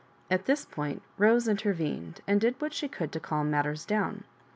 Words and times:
At 0.31 0.45
this 0.47 0.65
point 0.65 1.03
Bose 1.19 1.47
intervened, 1.47 2.21
and 2.25 2.41
did 2.41 2.59
what 2.59 2.73
she 2.73 2.89
oould 2.89 3.11
to 3.11 3.19
cahn 3.19 3.51
matters 3.51 3.85
down. 3.85 4.23